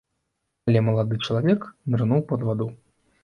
[0.69, 2.67] Але малады чалавек нырнуў пад ваду.